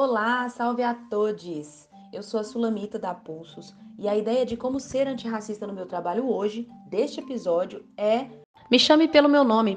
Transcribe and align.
Olá, 0.00 0.48
salve 0.48 0.84
a 0.84 0.94
todos! 0.94 1.88
Eu 2.12 2.22
sou 2.22 2.38
a 2.38 2.44
Sulamita 2.44 3.00
da 3.00 3.12
Pulsos 3.12 3.74
e 3.98 4.06
a 4.06 4.16
ideia 4.16 4.46
de 4.46 4.56
como 4.56 4.78
ser 4.78 5.08
antirracista 5.08 5.66
no 5.66 5.72
meu 5.72 5.86
trabalho 5.86 6.32
hoje, 6.32 6.68
deste 6.88 7.18
episódio, 7.18 7.84
é 7.96 8.26
Me 8.70 8.78
chame 8.78 9.08
pelo 9.08 9.28
meu 9.28 9.42
nome. 9.42 9.76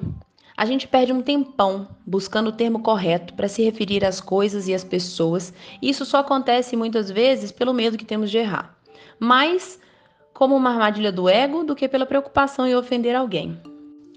A 0.55 0.63
gente 0.63 0.87
perde 0.87 1.11
um 1.11 1.23
tempão 1.23 1.87
buscando 2.05 2.49
o 2.49 2.51
termo 2.51 2.83
correto 2.83 3.33
para 3.33 3.47
se 3.47 3.63
referir 3.63 4.05
às 4.05 4.21
coisas 4.21 4.67
e 4.67 4.75
às 4.75 4.83
pessoas, 4.83 5.51
e 5.81 5.89
isso 5.89 6.05
só 6.05 6.19
acontece 6.19 6.77
muitas 6.77 7.09
vezes 7.09 7.51
pelo 7.51 7.73
medo 7.73 7.97
que 7.97 8.05
temos 8.05 8.29
de 8.29 8.37
errar. 8.37 8.77
Mais 9.19 9.79
como 10.35 10.55
uma 10.55 10.69
armadilha 10.69 11.11
do 11.11 11.27
ego 11.27 11.63
do 11.63 11.75
que 11.75 11.89
pela 11.89 12.05
preocupação 12.05 12.67
em 12.67 12.75
ofender 12.75 13.15
alguém. 13.15 13.59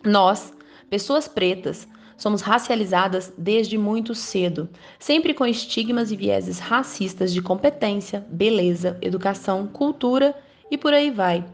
Nós, 0.05 0.53
pessoas 0.91 1.27
pretas, 1.27 1.89
somos 2.17 2.43
racializadas 2.43 3.33
desde 3.37 3.77
muito 3.77 4.15
cedo, 4.15 4.69
sempre 4.99 5.35
com 5.35 5.47
estigmas 5.47 6.11
e 6.11 6.17
vieses 6.17 6.59
racistas 6.59 7.33
de 7.33 7.43
competência, 7.43 8.25
beleza, 8.29 8.99
educação, 9.01 9.67
cultura 9.67 10.35
e 10.71 10.79
por 10.79 10.93
aí 10.93 11.11
vai. 11.11 11.45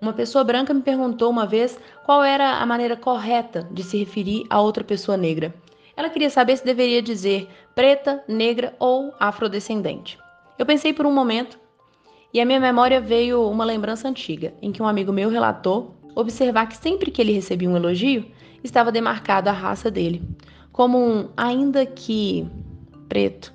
Uma 0.00 0.12
pessoa 0.12 0.42
branca 0.42 0.74
me 0.74 0.82
perguntou 0.82 1.30
uma 1.30 1.46
vez 1.46 1.78
qual 2.04 2.24
era 2.24 2.58
a 2.58 2.66
maneira 2.66 2.96
correta 2.96 3.68
de 3.70 3.82
se 3.82 3.98
referir 3.98 4.44
a 4.50 4.60
outra 4.60 4.82
pessoa 4.82 5.16
negra. 5.16 5.54
Ela 5.96 6.10
queria 6.10 6.30
saber 6.30 6.56
se 6.56 6.64
deveria 6.64 7.00
dizer 7.00 7.48
preta, 7.74 8.22
negra 8.26 8.74
ou 8.78 9.12
afrodescendente. 9.20 10.18
Eu 10.58 10.66
pensei 10.66 10.92
por 10.92 11.06
um 11.06 11.12
momento 11.12 11.58
e 12.34 12.40
à 12.40 12.44
minha 12.44 12.58
memória 12.58 13.00
veio 13.00 13.48
uma 13.48 13.64
lembrança 13.64 14.08
antiga, 14.08 14.54
em 14.60 14.72
que 14.72 14.82
um 14.82 14.86
amigo 14.86 15.12
meu 15.12 15.28
relatou 15.28 15.94
observar 16.14 16.66
que 16.66 16.76
sempre 16.76 17.10
que 17.10 17.20
ele 17.20 17.32
recebia 17.32 17.68
um 17.68 17.76
elogio, 17.76 18.26
estava 18.62 18.92
demarcada 18.92 19.50
a 19.50 19.54
raça 19.54 19.90
dele, 19.90 20.22
como 20.70 20.98
um 20.98 21.28
ainda 21.36 21.84
que 21.84 22.46
preto. 23.08 23.52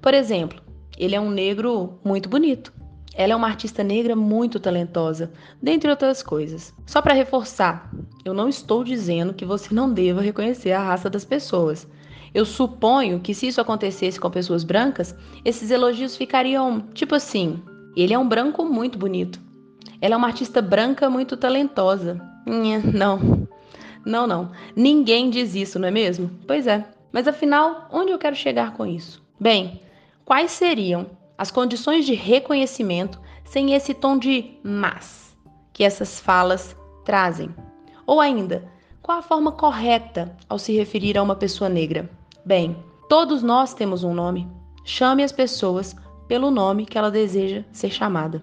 Por 0.00 0.14
exemplo, 0.14 0.60
ele 0.98 1.14
é 1.14 1.20
um 1.20 1.30
negro 1.30 1.98
muito 2.04 2.28
bonito. 2.28 2.72
Ela 3.16 3.32
é 3.32 3.36
uma 3.36 3.46
artista 3.46 3.84
negra 3.84 4.16
muito 4.16 4.58
talentosa, 4.58 5.32
dentre 5.62 5.88
outras 5.88 6.22
coisas. 6.22 6.74
Só 6.84 7.00
para 7.00 7.14
reforçar, 7.14 7.88
eu 8.24 8.34
não 8.34 8.48
estou 8.48 8.82
dizendo 8.82 9.32
que 9.32 9.44
você 9.44 9.72
não 9.72 9.92
deva 9.92 10.20
reconhecer 10.20 10.72
a 10.72 10.82
raça 10.82 11.08
das 11.08 11.24
pessoas. 11.24 11.86
Eu 12.34 12.44
suponho 12.44 13.20
que 13.20 13.32
se 13.32 13.46
isso 13.46 13.60
acontecesse 13.60 14.18
com 14.18 14.28
pessoas 14.28 14.64
brancas, 14.64 15.14
esses 15.44 15.70
elogios 15.70 16.16
ficariam 16.16 16.80
tipo 16.92 17.14
assim: 17.14 17.62
ele 17.96 18.12
é 18.12 18.18
um 18.18 18.28
branco 18.28 18.64
muito 18.64 18.98
bonito. 18.98 19.40
Ela 20.00 20.14
é 20.14 20.16
uma 20.16 20.26
artista 20.26 20.60
branca 20.60 21.08
muito 21.08 21.36
talentosa. 21.36 22.20
Não, 22.92 23.18
não, 24.04 24.26
não. 24.26 24.50
Ninguém 24.76 25.30
diz 25.30 25.54
isso, 25.54 25.78
não 25.78 25.88
é 25.88 25.90
mesmo? 25.90 26.30
Pois 26.46 26.66
é. 26.66 26.84
Mas 27.12 27.28
afinal, 27.28 27.88
onde 27.92 28.10
eu 28.10 28.18
quero 28.18 28.36
chegar 28.36 28.72
com 28.72 28.84
isso? 28.84 29.22
Bem, 29.38 29.80
quais 30.24 30.50
seriam 30.50 31.06
as 31.38 31.50
condições 31.50 32.04
de 32.04 32.14
reconhecimento 32.14 33.20
sem 33.44 33.74
esse 33.74 33.94
tom 33.94 34.18
de 34.18 34.58
mas 34.62 35.36
que 35.72 35.84
essas 35.84 36.20
falas 36.20 36.76
trazem? 37.04 37.54
Ou 38.06 38.20
ainda, 38.20 38.68
qual 39.00 39.18
a 39.18 39.22
forma 39.22 39.52
correta 39.52 40.36
ao 40.48 40.58
se 40.58 40.72
referir 40.72 41.16
a 41.16 41.22
uma 41.22 41.36
pessoa 41.36 41.70
negra? 41.70 42.10
Bem, 42.44 42.76
todos 43.08 43.42
nós 43.42 43.74
temos 43.74 44.02
um 44.02 44.12
nome. 44.12 44.48
Chame 44.84 45.22
as 45.22 45.32
pessoas 45.32 45.94
pelo 46.26 46.50
nome 46.50 46.84
que 46.84 46.98
ela 46.98 47.10
deseja 47.10 47.64
ser 47.72 47.90
chamada. 47.90 48.42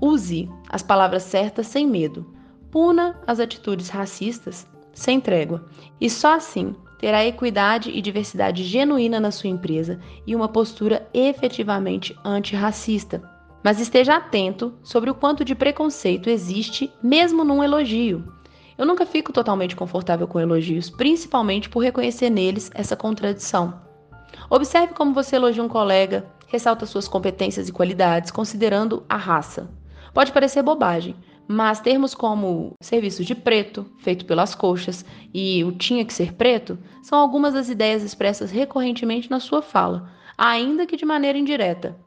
Use 0.00 0.48
as 0.68 0.82
palavras 0.82 1.22
certas 1.22 1.66
sem 1.66 1.86
medo. 1.86 2.26
Puna 2.70 3.20
as 3.26 3.40
atitudes 3.40 3.88
racistas 3.88 4.66
sem 4.92 5.20
trégua. 5.20 5.64
E 6.00 6.08
só 6.08 6.34
assim 6.34 6.74
terá 6.98 7.24
equidade 7.24 7.90
e 7.90 8.02
diversidade 8.02 8.62
genuína 8.62 9.18
na 9.18 9.30
sua 9.30 9.48
empresa 9.48 9.98
e 10.26 10.36
uma 10.36 10.48
postura 10.48 11.08
efetivamente 11.14 12.16
antirracista. 12.24 13.22
Mas 13.62 13.80
esteja 13.80 14.16
atento 14.16 14.74
sobre 14.82 15.10
o 15.10 15.14
quanto 15.14 15.44
de 15.44 15.54
preconceito 15.54 16.28
existe 16.28 16.90
mesmo 17.02 17.44
num 17.44 17.62
elogio. 17.62 18.24
Eu 18.76 18.86
nunca 18.86 19.04
fico 19.04 19.32
totalmente 19.32 19.76
confortável 19.76 20.26
com 20.26 20.40
elogios, 20.40 20.88
principalmente 20.88 21.68
por 21.68 21.80
reconhecer 21.80 22.30
neles 22.30 22.70
essa 22.74 22.96
contradição. 22.96 23.80
Observe 24.48 24.94
como 24.94 25.12
você 25.12 25.36
elogia 25.36 25.62
um 25.62 25.68
colega, 25.68 26.26
ressalta 26.46 26.86
suas 26.86 27.06
competências 27.06 27.68
e 27.68 27.72
qualidades, 27.72 28.30
considerando 28.30 29.04
a 29.08 29.16
raça. 29.16 29.70
Pode 30.14 30.32
parecer 30.32 30.62
bobagem, 30.62 31.14
mas 31.52 31.80
termos 31.80 32.14
como 32.14 32.76
serviço 32.80 33.24
de 33.24 33.34
preto, 33.34 33.84
feito 33.98 34.24
pelas 34.24 34.54
coxas, 34.54 35.04
e 35.34 35.64
o 35.64 35.72
tinha 35.72 36.04
que 36.04 36.14
ser 36.14 36.34
preto, 36.34 36.78
são 37.02 37.18
algumas 37.18 37.54
das 37.54 37.68
ideias 37.68 38.04
expressas 38.04 38.52
recorrentemente 38.52 39.28
na 39.28 39.40
sua 39.40 39.60
fala, 39.60 40.12
ainda 40.38 40.86
que 40.86 40.96
de 40.96 41.04
maneira 41.04 41.36
indireta, 41.36 41.98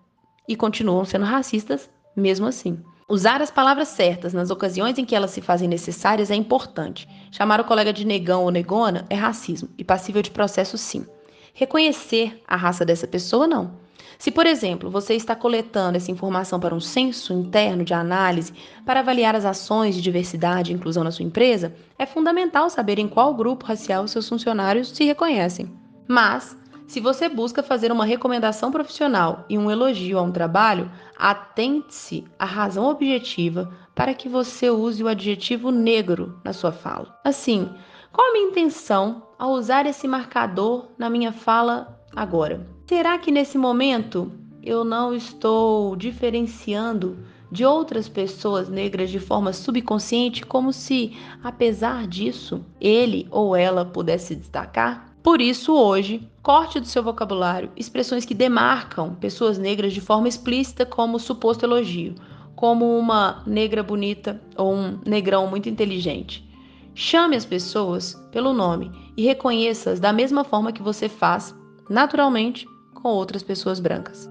e 0.48 0.56
continuam 0.56 1.04
sendo 1.04 1.26
racistas 1.26 1.90
mesmo 2.16 2.48
assim. 2.48 2.80
Usar 3.09 3.42
as 3.42 3.52
palavras 3.52 3.90
certas 3.90 4.34
nas 4.34 4.50
ocasiões 4.50 4.98
em 4.98 5.04
que 5.04 5.14
elas 5.14 5.31
se 5.31 5.42
fazem 5.42 5.68
necessárias 5.68 6.31
é 6.31 6.36
importante. 6.36 7.06
Chamar 7.30 7.60
o 7.60 7.66
colega 7.66 7.92
de 7.92 8.08
negão 8.08 8.44
ou 8.44 8.50
negona 8.50 9.06
é 9.10 9.16
racismo 9.16 9.68
e 9.78 9.84
passível 9.84 10.22
de 10.22 10.31
processo 10.31 10.78
sim. 10.78 11.06
Reconhecer 11.53 12.41
a 12.47 12.56
raça 12.56 12.84
dessa 12.84 13.08
pessoa, 13.08 13.47
não. 13.47 13.84
Se, 14.18 14.31
por 14.31 14.46
exemplo, 14.46 14.90
você 14.90 15.14
está 15.14 15.36
coletando 15.36 15.97
essa 15.97 16.12
informação 16.12 16.59
para 16.59 16.74
um 16.74 16.80
censo 16.80 17.34
interno 17.34 17.84
de 17.84 17.94
análise 17.94 18.53
para 18.86 19.02
avaliar 19.02 19.36
as 19.36 19.46
ações 19.46 19.96
de 19.96 20.02
diversidade 20.02 20.72
e 20.72 20.75
inclusão 20.75 21.03
na 21.03 21.12
sua 21.12 21.25
empresa, 21.25 21.75
é 22.00 22.06
fundamental 22.06 22.69
saber 22.69 23.00
em 23.00 23.08
qual 23.08 23.34
grupo 23.34 23.66
racial 23.66 24.08
seus 24.08 24.28
funcionários 24.28 24.90
se 24.90 25.03
reconhecem. 25.03 25.69
Mas, 26.08 26.58
se 26.88 27.00
você 27.00 27.30
busca 27.30 27.62
fazer 27.62 27.92
uma 27.92 28.06
recomendação 28.06 28.72
profissional 28.72 29.46
e 29.50 29.58
um 29.58 29.69
elogio 29.69 30.18
a 30.18 30.22
um 30.22 30.31
trabalho, 30.31 30.92
atente-se 31.18 32.24
à 32.38 32.46
razão 32.46 32.86
objetiva 32.86 33.72
para 33.94 34.13
que 34.13 34.28
você 34.28 34.69
use 34.69 35.03
o 35.03 35.08
adjetivo 35.08 35.72
negro 35.72 36.40
na 36.44 36.53
sua 36.53 36.72
fala. 36.72 37.19
Assim, 37.24 37.69
qual 38.13 38.29
a 38.29 38.31
minha 38.31 38.50
intenção 38.50 39.24
ao 39.40 39.53
usar 39.53 39.88
esse 39.88 40.07
marcador 40.07 40.85
na 41.00 41.09
minha 41.09 41.34
fala 41.34 42.00
agora? 42.16 42.66
Será 42.88 43.18
que 43.18 43.31
nesse 43.31 43.57
momento 43.57 44.31
eu 44.62 44.85
não 44.85 45.16
estou 45.16 45.96
diferenciando 45.96 47.18
de 47.51 47.66
outras 47.66 48.07
pessoas 48.07 48.69
negras 48.69 49.09
de 49.09 49.19
forma 49.19 49.51
subconsciente, 49.51 50.46
como 50.46 50.72
se, 50.72 51.18
apesar 51.44 52.07
disso, 52.07 52.63
ele 52.79 53.28
ou 53.31 53.56
ela 53.56 53.84
pudesse 53.84 54.35
destacar? 54.35 55.12
Por 55.24 55.41
isso, 55.41 55.74
hoje, 55.74 56.30
corte 56.44 56.80
do 56.80 56.85
seu 56.85 57.01
vocabulário 57.01 57.72
expressões 57.75 58.25
que 58.25 58.35
demarcam 58.35 59.16
pessoas 59.16 59.57
negras 59.57 59.91
de 59.91 60.01
forma 60.01 60.28
explícita 60.28 60.85
como 60.85 61.18
suposto 61.18 61.66
elogio, 61.66 62.13
como 62.56 62.95
uma 62.95 63.41
negra 63.47 63.81
bonita 63.81 64.40
ou 64.56 64.72
um 64.72 65.00
negrão 65.03 65.47
muito 65.47 65.68
inteligente. 65.68 66.53
Chame 66.96 67.36
as 67.36 67.44
pessoas 67.44 68.14
pelo 68.31 68.54
nome 68.54 68.92
e 69.18 69.24
reconheça-as 69.24 70.00
da 70.00 70.14
mesma 70.14 70.44
forma 70.44 70.72
que 70.72 70.81
você 70.81 71.09
faz, 71.09 71.56
naturalmente, 71.90 72.68
com 72.94 73.09
outras 73.09 73.42
pessoas 73.42 73.80
brancas. 73.80 74.30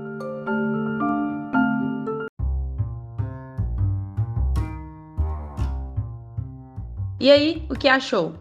E 7.19 7.31
aí, 7.31 7.67
o 7.69 7.75
que 7.75 7.89
achou? 7.89 8.35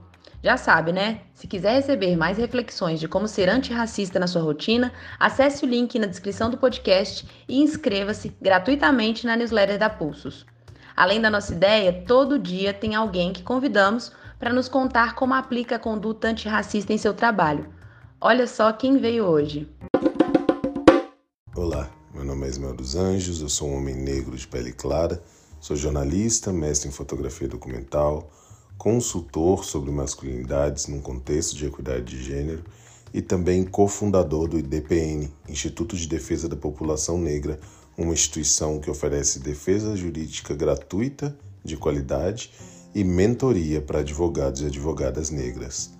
Já 0.43 0.57
sabe, 0.57 0.91
né? 0.91 1.21
Se 1.33 1.47
quiser 1.47 1.73
receber 1.73 2.15
mais 2.15 2.37
reflexões 2.37 2.99
de 2.99 3.07
como 3.07 3.27
ser 3.27 3.47
antirracista 3.49 4.19
na 4.19 4.25
sua 4.25 4.41
rotina, 4.41 4.91
acesse 5.19 5.63
o 5.63 5.67
link 5.67 5.97
na 5.99 6.07
descrição 6.07 6.49
do 6.49 6.57
podcast 6.57 7.27
e 7.47 7.61
inscreva-se 7.61 8.35
gratuitamente 8.41 9.25
na 9.25 9.35
newsletter 9.35 9.77
da 9.77 9.89
Pulsos. 9.89 10.45
Além 11.01 11.19
da 11.19 11.31
nossa 11.31 11.51
ideia, 11.51 11.91
todo 12.05 12.37
dia 12.37 12.75
tem 12.75 12.93
alguém 12.93 13.33
que 13.33 13.41
convidamos 13.41 14.11
para 14.37 14.53
nos 14.53 14.69
contar 14.69 15.15
como 15.15 15.33
aplica 15.33 15.77
a 15.77 15.79
conduta 15.79 16.27
antirracista 16.27 16.93
em 16.93 16.97
seu 16.99 17.11
trabalho. 17.11 17.67
Olha 18.21 18.45
só 18.45 18.71
quem 18.71 18.99
veio 18.99 19.25
hoje. 19.25 19.67
Olá, 21.55 21.89
meu 22.13 22.23
nome 22.23 22.45
é 22.45 22.49
Ismael 22.49 22.75
dos 22.75 22.95
Anjos, 22.95 23.41
eu 23.41 23.49
sou 23.49 23.69
um 23.69 23.77
homem 23.77 23.95
negro 23.95 24.37
de 24.37 24.47
pele 24.47 24.71
clara, 24.71 25.19
sou 25.59 25.75
jornalista, 25.75 26.53
mestre 26.53 26.87
em 26.87 26.91
fotografia 26.91 27.47
documental, 27.47 28.29
consultor 28.77 29.65
sobre 29.65 29.89
masculinidades 29.89 30.85
num 30.85 31.01
contexto 31.01 31.55
de 31.55 31.65
equidade 31.65 32.03
de 32.03 32.21
gênero 32.21 32.63
e 33.11 33.23
também 33.23 33.65
cofundador 33.65 34.47
do 34.47 34.59
IDPN, 34.59 35.33
Instituto 35.49 35.95
de 35.95 36.07
Defesa 36.07 36.47
da 36.47 36.55
População 36.55 37.17
Negra, 37.17 37.59
uma 37.97 38.13
instituição 38.13 38.79
que 38.79 38.89
oferece 38.89 39.39
defesa 39.39 39.95
jurídica 39.95 40.53
gratuita, 40.53 41.35
de 41.63 41.77
qualidade 41.77 42.51
e 42.93 43.03
mentoria 43.03 43.81
para 43.81 43.99
advogados 43.99 44.61
e 44.61 44.65
advogadas 44.65 45.29
negras. 45.29 45.91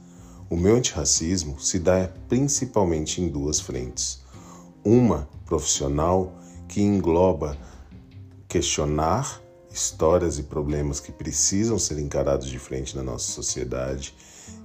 O 0.49 0.57
meu 0.57 0.75
antirracismo 0.75 1.59
se 1.59 1.79
dá 1.79 2.09
principalmente 2.27 3.21
em 3.21 3.29
duas 3.29 3.59
frentes. 3.59 4.21
Uma 4.83 5.29
profissional 5.45 6.33
que 6.67 6.81
engloba 6.81 7.57
questionar 8.47 9.41
histórias 9.71 10.37
e 10.37 10.43
problemas 10.43 10.99
que 10.99 11.11
precisam 11.11 11.79
ser 11.79 11.97
encarados 11.99 12.49
de 12.49 12.59
frente 12.59 12.95
na 12.95 13.03
nossa 13.03 13.31
sociedade, 13.31 14.13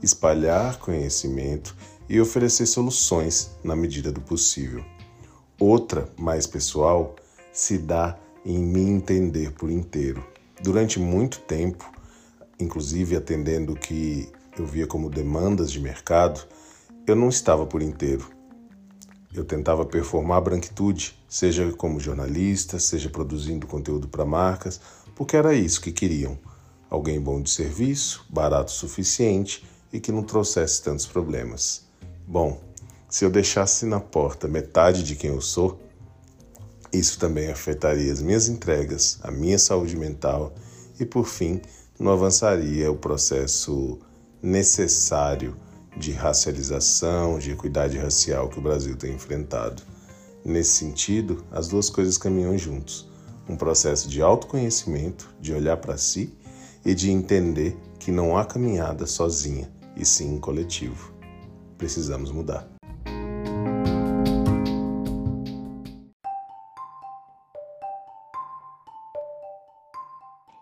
espalhar 0.02 0.78
conhecimento 0.78 1.76
e 2.08 2.20
oferecer 2.20 2.66
soluções 2.66 3.50
na 3.62 3.76
medida 3.76 4.10
do 4.10 4.20
possível. 4.20 4.84
Outra, 5.58 6.06
mais 6.18 6.46
pessoal, 6.46 7.16
se 7.50 7.78
dá 7.78 8.18
em 8.44 8.58
me 8.58 8.82
entender 8.82 9.52
por 9.52 9.70
inteiro. 9.70 10.22
Durante 10.62 11.00
muito 11.00 11.40
tempo, 11.40 11.90
inclusive 12.60 13.16
atendendo 13.16 13.72
o 13.72 13.76
que 13.76 14.28
eu 14.58 14.66
via 14.66 14.86
como 14.86 15.08
demandas 15.08 15.72
de 15.72 15.80
mercado, 15.80 16.46
eu 17.06 17.16
não 17.16 17.30
estava 17.30 17.64
por 17.64 17.80
inteiro. 17.80 18.28
Eu 19.32 19.44
tentava 19.44 19.84
performar 19.86 20.42
branquitude, 20.42 21.18
seja 21.26 21.70
como 21.72 22.00
jornalista, 22.00 22.78
seja 22.78 23.08
produzindo 23.08 23.66
conteúdo 23.66 24.08
para 24.08 24.26
marcas, 24.26 24.78
porque 25.14 25.36
era 25.36 25.54
isso 25.54 25.80
que 25.80 25.90
queriam. 25.90 26.38
Alguém 26.90 27.18
bom 27.18 27.40
de 27.40 27.50
serviço, 27.50 28.26
barato 28.28 28.70
o 28.70 28.74
suficiente 28.74 29.66
e 29.90 30.00
que 30.00 30.12
não 30.12 30.22
trouxesse 30.22 30.82
tantos 30.82 31.06
problemas. 31.06 31.86
Bom, 32.26 32.60
se 33.08 33.24
eu 33.24 33.30
deixasse 33.30 33.86
na 33.86 34.00
porta 34.00 34.48
metade 34.48 35.02
de 35.02 35.14
quem 35.14 35.30
eu 35.30 35.40
sou, 35.40 35.80
isso 36.92 37.18
também 37.18 37.50
afetaria 37.50 38.12
as 38.12 38.20
minhas 38.20 38.48
entregas, 38.48 39.18
a 39.22 39.30
minha 39.30 39.58
saúde 39.58 39.96
mental 39.96 40.54
e, 40.98 41.04
por 41.04 41.26
fim, 41.26 41.60
não 41.98 42.12
avançaria 42.12 42.90
o 42.90 42.96
processo 42.96 43.98
necessário 44.42 45.56
de 45.96 46.12
racialização, 46.12 47.38
de 47.38 47.52
equidade 47.52 47.96
racial 47.96 48.48
que 48.48 48.58
o 48.58 48.62
Brasil 48.62 48.96
tem 48.96 49.14
enfrentado. 49.14 49.82
Nesse 50.44 50.74
sentido, 50.74 51.44
as 51.50 51.68
duas 51.68 51.88
coisas 51.88 52.18
caminham 52.18 52.56
juntos. 52.56 53.08
Um 53.48 53.56
processo 53.56 54.08
de 54.08 54.20
autoconhecimento, 54.20 55.34
de 55.40 55.52
olhar 55.52 55.76
para 55.78 55.96
si 55.96 56.34
e 56.84 56.94
de 56.94 57.10
entender 57.10 57.76
que 57.98 58.10
não 58.10 58.36
há 58.36 58.44
caminhada 58.44 59.06
sozinha, 59.06 59.70
e 59.96 60.04
sim 60.04 60.34
em 60.34 60.38
coletivo. 60.38 61.12
Precisamos 61.78 62.30
mudar. 62.30 62.75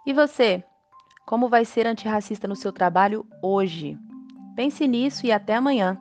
E 0.07 0.13
você? 0.13 0.63
Como 1.27 1.49
vai 1.49 1.65
ser 1.65 1.87
antirracista 1.87 2.47
no 2.47 2.55
seu 2.55 2.71
trabalho 2.73 3.27
hoje? 3.43 3.99
Pense 4.55 4.87
nisso 4.87 5.27
e 5.27 5.33
até 5.33 5.55
amanhã. 5.55 5.99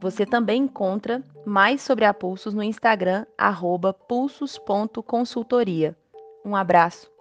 Você 0.00 0.26
também 0.26 0.62
encontra 0.62 1.22
mais 1.46 1.82
sobre 1.82 2.04
a 2.04 2.12
Pulsos 2.14 2.54
no 2.54 2.62
Instagram, 2.62 3.26
pulsos.consultoria. 4.08 5.96
Um 6.44 6.56
abraço. 6.56 7.13